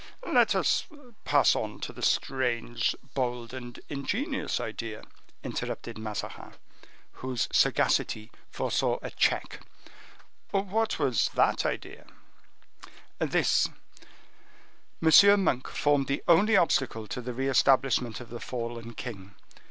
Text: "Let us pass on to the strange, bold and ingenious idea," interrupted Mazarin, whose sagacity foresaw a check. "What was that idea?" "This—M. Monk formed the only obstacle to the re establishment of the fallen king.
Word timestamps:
"Let 0.25 0.55
us 0.55 0.87
pass 1.25 1.55
on 1.55 1.79
to 1.81 1.93
the 1.93 2.01
strange, 2.01 2.95
bold 3.13 3.53
and 3.53 3.79
ingenious 3.87 4.59
idea," 4.59 5.03
interrupted 5.43 5.99
Mazarin, 5.99 6.53
whose 7.11 7.47
sagacity 7.51 8.31
foresaw 8.49 8.97
a 9.03 9.11
check. 9.11 9.59
"What 10.49 10.97
was 10.97 11.29
that 11.35 11.67
idea?" 11.67 12.07
"This—M. 13.19 13.73
Monk 15.43 15.67
formed 15.67 16.07
the 16.07 16.23
only 16.27 16.57
obstacle 16.57 17.05
to 17.05 17.21
the 17.21 17.33
re 17.33 17.47
establishment 17.47 18.19
of 18.19 18.31
the 18.31 18.39
fallen 18.39 18.95
king. 18.95 19.35